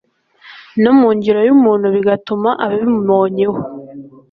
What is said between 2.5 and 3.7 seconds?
ababimubonyeho